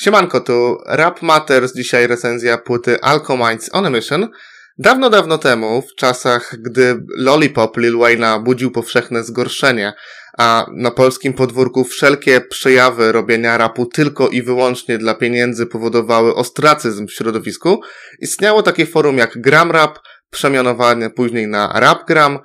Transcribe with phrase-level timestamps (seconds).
[0.00, 4.28] Siemanko, tu Rap Matters, dzisiaj recenzja płyty Alcomites on a Mission.
[4.78, 9.92] Dawno, dawno temu, w czasach, gdy Lollipop Lil Wayne'a budził powszechne zgorszenie,
[10.38, 17.06] a na polskim podwórku wszelkie przejawy robienia rapu tylko i wyłącznie dla pieniędzy powodowały ostracyzm
[17.06, 17.80] w środowisku,
[18.20, 19.98] istniało takie forum jak Gramrap,
[20.30, 22.38] przemianowane później na RapGram,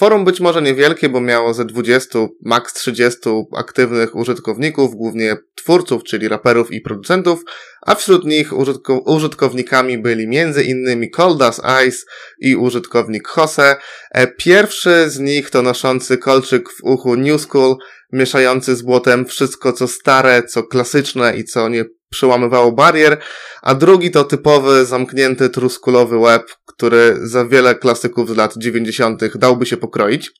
[0.00, 3.18] Forum być może niewielkie, bo miało ze 20, maks 30
[3.56, 7.40] aktywnych użytkowników, głównie twórców, czyli raperów i producentów,
[7.82, 10.26] a wśród nich użytko użytkownikami byli
[10.64, 11.98] innymi Coldas Ice
[12.38, 13.76] i użytkownik Jose.
[14.10, 17.76] E, pierwszy z nich to noszący kolczyk w uchu New School,
[18.12, 23.18] mieszający z błotem wszystko co stare, co klasyczne i co nie przełamywało barier,
[23.62, 29.36] a drugi to typowy, zamknięty, truskulowy łeb, który za wiele klasyków z lat 90.
[29.36, 30.32] dałby się pokroić.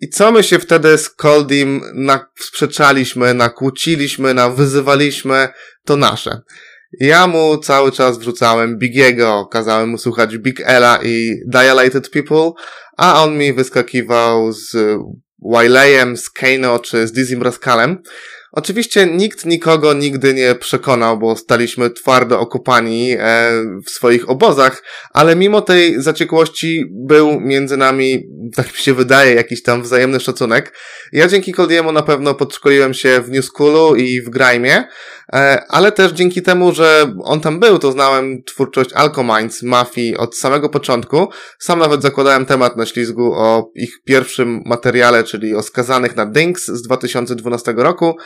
[0.00, 1.80] I co my się wtedy z Coldim
[2.40, 5.48] sprzeczaliśmy, nakłóciliśmy, nawyzywaliśmy,
[5.84, 6.40] to nasze.
[7.00, 12.50] Ja mu cały czas wrzucałem Bigiego, kazałem mu słuchać Big Ella i Dilated People,
[12.96, 14.76] a on mi wyskakiwał z
[15.52, 18.02] Wileyem, z Kano czy z Dizzy Rascalem.
[18.54, 23.52] Oczywiście nikt nikogo nigdy nie przekonał, bo staliśmy twardo okopani e,
[23.86, 28.22] w swoich obozach, ale mimo tej zaciekłości był między nami,
[28.56, 30.74] tak mi się wydaje, jakiś tam wzajemny szacunek.
[31.12, 34.88] Ja dzięki Coldiemu na pewno podszkoliłem się w New Schoolu i w Grime,
[35.68, 40.68] ale też dzięki temu, że on tam był, to znałem twórczość Alcominds, Mafii od samego
[40.68, 41.28] początku.
[41.58, 46.66] Sam nawet zakładałem temat na ślizgu o ich pierwszym materiale, czyli o skazanych na Dings
[46.66, 48.16] z 2012 roku.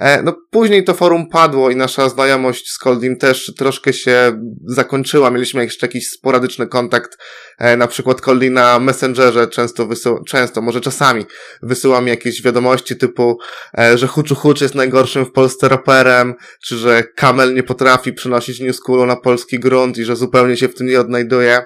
[0.00, 5.30] E, no później to forum padło i nasza znajomość z Coldim też troszkę się zakończyła.
[5.30, 7.18] Mieliśmy jeszcze jakiś sporadyczny kontakt,
[7.58, 11.26] e, na przykład Coldi na Messengerze często wysyła, często, może czasami
[11.62, 13.38] wysyła mi jakieś wiadomości typu,
[13.78, 18.60] e, że Huczu Hucz jest najgorszym w Polsce raperem, czy że Kamel nie potrafi przynosić
[18.60, 21.62] New Schoolu na polski grunt i że zupełnie się w tym nie odnajduje.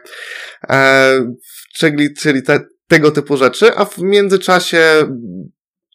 [1.74, 5.08] Czyli, czyli te, tego typu rzeczy, a w międzyczasie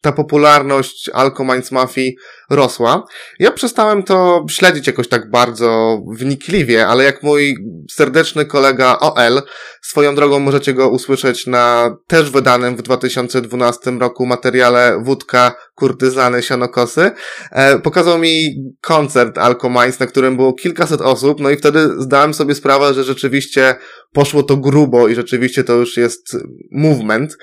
[0.02, 2.16] ta popularność Alcominds Mafii
[2.50, 3.06] rosła.
[3.40, 7.58] Ja przestałem to śledzić jakoś tak bardzo wnikliwie, ale jak mój
[7.92, 9.42] serdeczny kolega OL,
[9.82, 17.12] swoją drogą możecie go usłyszeć na też wydanym w 2012 roku materiale Wódka, Kurtyzany, Sianokosy,
[17.52, 22.56] e, pokazał mi koncert Alcominds, na którym było kilkaset osób, no i wtedy zdałem sobie
[22.56, 23.76] sprawę, że rzeczywiście
[24.14, 26.38] poszło to grubo i rzeczywiście to już jest
[26.72, 27.38] movement.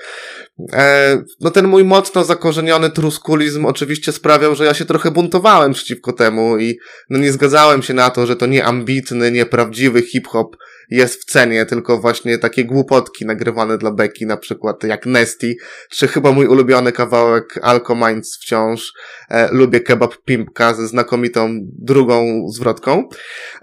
[0.73, 6.13] E, no ten mój mocno zakorzeniony truskulizm oczywiście sprawiał, że ja się trochę buntowałem przeciwko
[6.13, 6.79] temu i
[7.09, 10.55] no nie zgadzałem się na to, że to nie ambitny, nieprawdziwy hip-hop
[10.89, 15.55] jest w cenie, tylko właśnie takie głupotki nagrywane dla Becky, na przykład jak Nesty,
[15.89, 18.93] czy chyba mój ulubiony kawałek Alco Minds wciąż.
[19.29, 23.09] E, lubię kebab Pimpka ze znakomitą drugą zwrotką.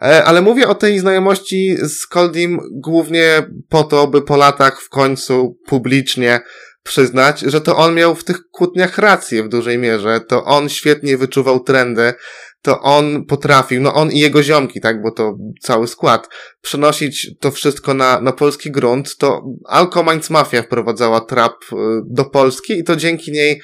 [0.02, 4.88] E, ale mówię o tej znajomości z Coldim głównie po to, by po latach w
[4.88, 6.40] końcu publicznie
[6.84, 10.20] przyznać, że to on miał w tych kłótniach rację w dużej mierze.
[10.20, 12.14] To on świetnie wyczuwał trendy,
[12.62, 16.28] to on potrafił, no on i jego ziomki, tak, bo to cały skład,
[16.60, 22.78] przenosić to wszystko na, na polski grunt, to Alcominds Mafia wprowadzała trap y, do Polski
[22.78, 23.62] i to dzięki niej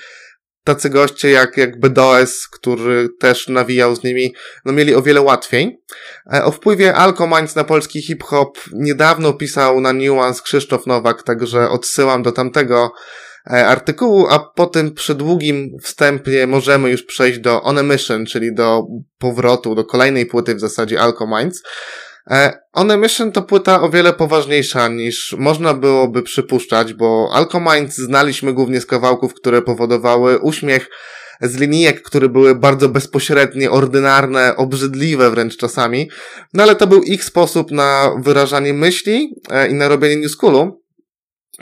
[0.75, 5.81] tacy goście jak, jak BDOS, który też nawijał z nimi, no mieli o wiele łatwiej.
[6.33, 12.23] E, o wpływie Alcominds na polski hip-hop niedawno pisał na Nuance Krzysztof Nowak, także odsyłam
[12.23, 12.93] do tamtego
[13.51, 18.55] e, artykułu, a po tym przydługim wstępie możemy już przejść do On a Mission, czyli
[18.55, 18.83] do
[19.19, 21.63] powrotu, do kolejnej płyty w zasadzie Alcominds.
[21.63, 22.10] E,
[22.73, 28.53] On a Mission to płyta o wiele poważniejsza niż można byłoby przypuszczać, bo Alcominds znaliśmy
[28.53, 30.89] głównie z kawałków, które powodowały uśmiech
[31.41, 36.11] z linijek, które były bardzo bezpośrednie, ordynarne, obrzydliwe wręcz czasami.
[36.55, 40.80] No ale to był ich sposób na wyrażanie myśli e, i na robienie new schoolu.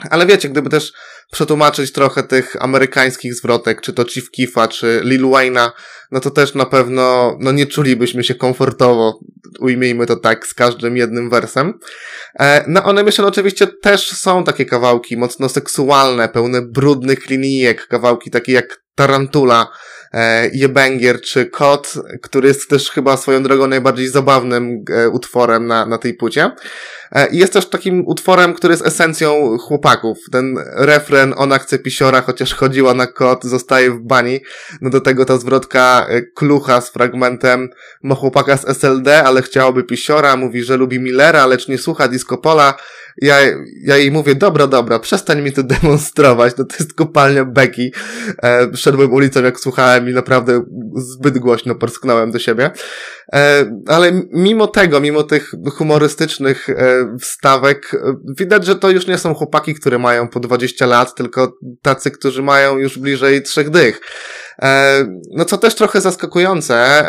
[0.09, 0.93] Ale wiecie, gdyby też
[1.31, 5.69] przetłumaczyć trochę tych amerykańskich zwrotek, czy to Chief Keefa, czy Lil Wayne'a,
[6.11, 9.19] no to też na pewno, no nie czulibyśmy się komfortowo,
[9.59, 11.73] ujmijmy to tak, z każdym jednym wersem.
[12.67, 18.51] No one myślę, oczywiście też są takie kawałki mocno seksualne, pełne brudnych linijek, kawałki takie
[18.51, 19.67] jak Tarantula,
[20.13, 25.85] e, Jebengier czy Kot, który jest też chyba swoją drogą najbardziej zabawnym e, utworem na,
[25.85, 26.51] na tej płycie.
[27.11, 30.17] E, I jest też takim utworem, który jest esencją chłopaków.
[30.31, 34.39] Ten refren, ona chce pisiora, chociaż chodziła na kot, zostaje w bani.
[34.81, 37.69] No do tego ta zwrotka e, klucha z fragmentem
[38.03, 42.37] ma chłopaka z SLD, ale chciałoby pisiora, mówi, że lubi Millera, lecz nie słucha disco
[42.37, 42.73] pola
[43.17, 43.35] ja,
[43.83, 47.91] ja jej mówię, dobra, dobra, przestań mi to demonstrować, no to jest kopalnia Becky.
[48.43, 50.63] E, szedłem ulicą, jak słuchałem i naprawdę
[50.95, 52.71] zbyt głośno porsknąłem do siebie.
[53.33, 57.97] E, ale mimo tego, mimo tych humorystycznych e, wstawek, e,
[58.37, 62.41] widać, że to już nie są chłopaki, które mają po 20 lat, tylko tacy, którzy
[62.41, 64.01] mają już bliżej trzech dych.
[65.31, 67.05] No co też trochę zaskakujące,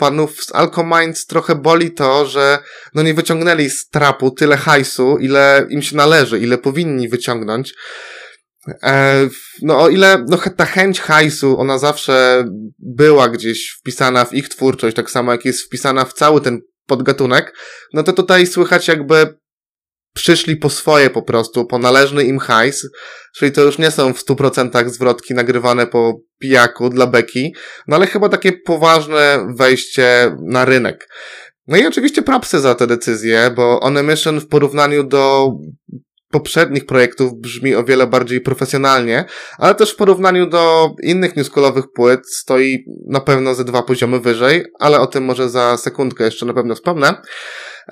[0.00, 2.58] panów z Alcominds trochę boli to, że
[2.94, 7.74] no nie wyciągnęli z trapu tyle hajsu, ile im się należy, ile powinni wyciągnąć.
[8.82, 9.28] E,
[9.62, 12.44] no o ile no, ta chęć hajsu, ona zawsze
[12.78, 17.54] była gdzieś wpisana w ich twórczość, tak samo jak jest wpisana w cały ten podgatunek,
[17.92, 19.39] no to tutaj słychać jakby
[20.14, 22.88] przyszli po swoje po prostu, po należny im hajs,
[23.36, 27.54] czyli to już nie są w 100% zwrotki nagrywane po pijaku dla beki,
[27.86, 31.08] no ale chyba takie poważne wejście na rynek.
[31.66, 35.50] No i oczywiście propsy za te decyzje, bo On Mission w porównaniu do
[36.30, 39.24] poprzednich projektów brzmi o wiele bardziej profesjonalnie,
[39.58, 44.64] ale też w porównaniu do innych newscallowych płyt stoi na pewno ze dwa poziomy wyżej,
[44.78, 47.14] ale o tym może za sekundkę jeszcze na pewno wspomnę.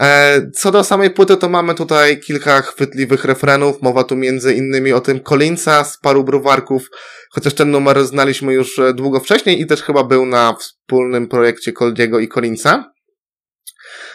[0.00, 3.82] E, co do samej płyty, to mamy tutaj kilka chwytliwych refrenów.
[3.82, 6.90] Mowa tu między innymi o tym Collinsa z paru browarków,
[7.30, 11.72] chociaż ten numer znaliśmy już e, długo wcześniej i też chyba był na wspólnym projekcie
[11.72, 12.92] Coldiego i Collinsa.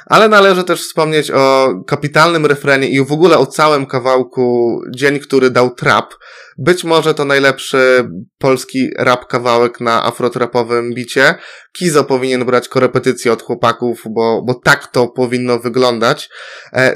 [0.05, 5.49] Ale należy też wspomnieć o kapitalnym refrenie i w ogóle o całym kawałku Dzień, który
[5.49, 6.13] dał trap.
[6.57, 11.35] Być może to najlepszy polski rap kawałek na afrotrapowym bicie.
[11.73, 16.29] Kizo powinien brać korepetycję od chłopaków, bo, bo tak to powinno wyglądać.
[16.73, 16.95] E,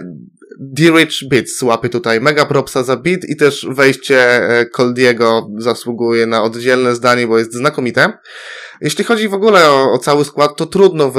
[0.59, 6.43] D-Rich Beats łapie tutaj mega propsa za beat i też wejście Coldiego e, zasługuje na
[6.43, 8.13] oddzielne zdanie, bo jest znakomite.
[8.81, 11.13] Jeśli chodzi w ogóle o, o cały skład, to trudno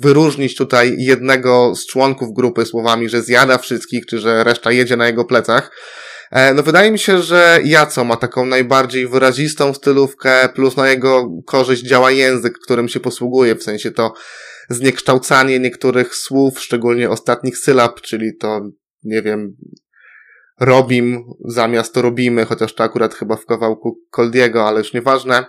[0.00, 5.06] wyróżnić tutaj jednego z członków grupy słowami, że zjada wszystkich, czy że reszta jedzie na
[5.06, 5.70] jego plecach.
[6.30, 11.28] E, no wydaje mi się, że Jaco ma taką najbardziej wyrazistą stylówkę, plus na jego
[11.46, 14.14] korzyść działa język, którym się posługuje, w sensie to
[14.70, 18.60] zniekształcanie niektórych słów, szczególnie ostatnich sylab, czyli to,
[19.02, 19.56] nie wiem,
[20.60, 25.44] robim zamiast robimy, chociaż to akurat chyba w kawałku Coldiego, ale już nieważne.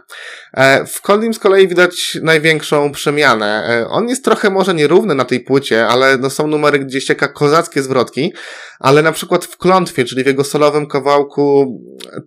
[0.53, 3.67] E, w Coldim z kolei widać największą przemianę.
[3.69, 7.27] E, on jest trochę może nierówny na tej płycie, ale no są numery, gdzie ścieka
[7.27, 8.33] kozackie zwrotki,
[8.79, 11.77] ale na przykład w Klątwie, czyli w jego solowym kawałku,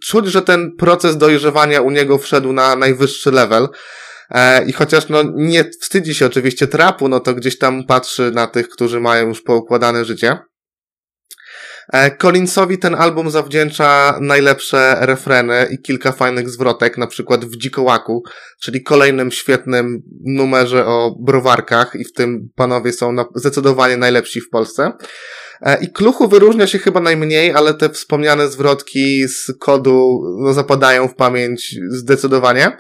[0.03, 3.69] czuć, że ten proces dojrzewania u niego wszedł na najwyższy level.
[4.31, 8.47] E, I chociaż no nie wstydzi się oczywiście trapu, no to gdzieś tam patrzy na
[8.47, 10.39] tych, którzy mają już poukładane życie.
[11.93, 18.23] E, Collinsowi ten album zawdzięcza najlepsze refreny i kilka fajnych zwrotek, na przykład w Dzikołaku,
[18.61, 24.93] czyli kolejnym świetnym numerze o browarkach i w tym panowie są zdecydowanie najlepsi w Polsce.
[25.63, 31.09] E, I Kluchu wyróżnia się chyba najmniej, ale te wspomniane zwrotki z kodu no, zapadają
[31.09, 32.77] w pamięć zdecydowanie.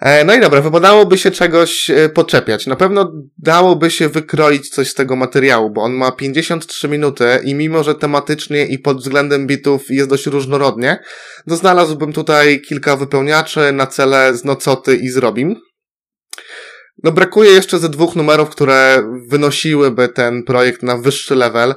[0.00, 2.66] E, no i dobra, wypadałoby się czegoś e, poczepiać.
[2.66, 7.54] Na pewno dałoby się wykroić coś z tego materiału, bo on ma 53 minuty i
[7.54, 10.98] mimo, że tematycznie i pod względem bitów jest dość różnorodnie,
[11.48, 15.56] to znalazłbym tutaj kilka wypełniaczy na cele z Nocoty i Zrobim.
[17.02, 21.74] No brakuje jeszcze ze dwóch numerów, które wynosiłyby ten projekt na wyższy level.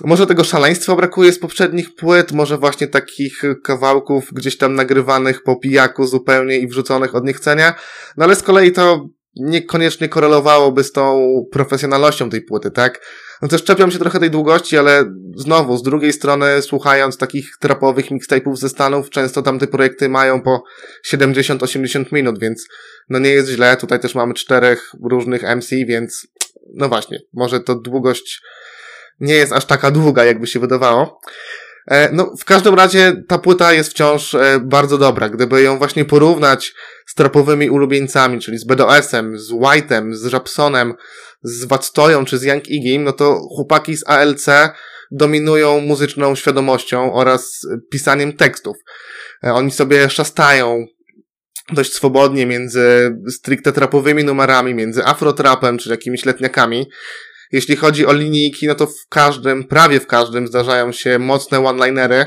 [0.00, 5.56] Może tego szaleństwa brakuje z poprzednich płyt, może właśnie takich kawałków gdzieś tam nagrywanych po
[5.56, 7.74] pijaku zupełnie i wrzuconych od niechcenia,
[8.16, 13.00] no ale z kolei to niekoniecznie korelowałoby z tą profesjonalnością tej płyty, tak?
[13.42, 15.04] No też czepiam się trochę tej długości, ale
[15.36, 20.62] znowu, z drugiej strony, słuchając takich trapowych mixtape'ów ze Stanów, często tamte projekty mają po
[21.06, 22.66] 70-80 minut, więc
[23.08, 23.76] no nie jest źle.
[23.76, 26.26] Tutaj też mamy czterech różnych MC, więc
[26.74, 28.40] no właśnie, może to długość
[29.20, 31.20] nie jest aż taka długa, jakby się wydawało.
[31.86, 35.28] E, no, w każdym razie ta płyta jest wciąż e, bardzo dobra.
[35.28, 36.74] Gdyby ją właśnie porównać
[37.06, 40.94] z trapowymi ulubieńcami, czyli z BDOS-em, z White'em, z Rapsonem,
[41.42, 44.46] z Watstoją czy z Young Igim, no to chłopaki z ALC
[45.10, 48.76] dominują muzyczną świadomością oraz pisaniem tekstów.
[49.44, 50.86] E, oni sobie szastają
[51.72, 56.86] dość swobodnie między stricte trapowymi numerami, między afrotrapem czy jakimiś letniakami.
[57.54, 62.26] Jeśli chodzi o linijki, no to w każdym, prawie w każdym zdarzają się mocne one-linery.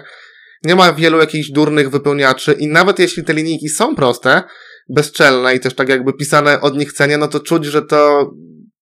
[0.63, 4.43] Nie ma wielu jakichś durnych wypełniaczy i nawet jeśli te linijki są proste,
[4.89, 8.31] bezczelne i też tak jakby pisane od nich cenie, no to czuć, że to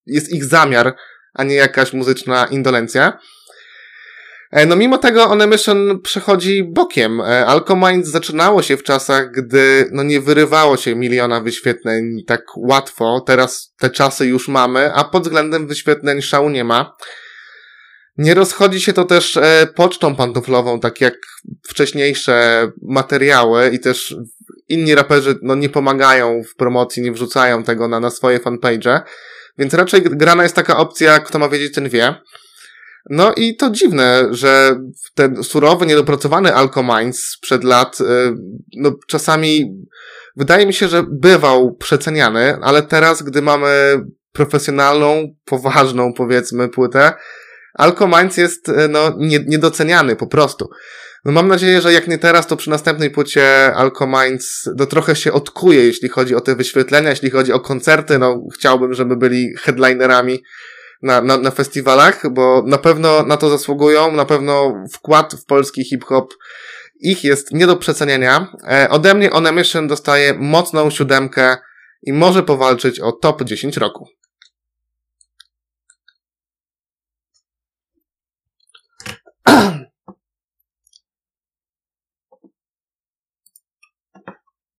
[0.06, 0.96] jest ich zamiar,
[1.34, 3.20] a nie jakaś muzyczna indolencja.
[4.52, 7.22] E, no mimo tego On Mission przechodzi bokiem.
[7.22, 13.24] E, Alcomind zaczynało się w czasach, gdy no nie wyrywało się miliona wyświetleń tak łatwo.
[13.28, 16.96] Teraz te czasy już mamy, a pod względem wyświetleń szału nie ma.
[18.18, 21.14] Nie rozchodzi się to też e, pocztą pantoflową, tak jak
[21.70, 24.16] wcześniejsze materiały i też
[24.70, 29.02] inni raperzy no, nie pomagają w promocji, nie wrzucają tego na, na swoje fanpage.
[29.58, 32.16] Więc raczej grana jest taka opcja, kto ma wiedzieć, ten wie.
[33.10, 34.80] No i to dziwne, że
[35.16, 38.04] ten surowy, niedopracowany Alcomines sprzed lat, y,
[38.78, 39.76] no czasami
[40.36, 44.02] wydaje mi się, że bywał przeceniany, ale teraz, gdy mamy
[44.34, 47.14] profesjonalną, poważną, powiedzmy, płytę,
[47.74, 49.16] Alcomines jest, y, no,
[49.48, 50.70] niedoceniany po prostu.
[51.26, 55.34] No mam nadzieję, że jak nie teraz, to przy następnej płycie Alcomines no trochę się
[55.34, 60.44] odkuje, jeśli chodzi o te wyświetlenia, jeśli chodzi o koncerty, no chciałbym, żeby byli headlinerami
[61.02, 65.86] na, na, na festiwalach, bo na pewno na to zasługują, na pewno wkład w polski
[65.86, 66.34] hip-hop
[67.02, 68.48] ich jest nie do przecenienia.
[68.68, 69.48] E, ode mnie On
[69.88, 71.58] dostaje mocną siódemkę
[72.04, 74.08] i może powalczyć o top 10 roku.